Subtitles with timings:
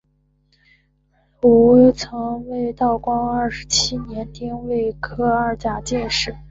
[1.43, 6.35] 吴慰曾为道光二十七年丁未科二甲进士。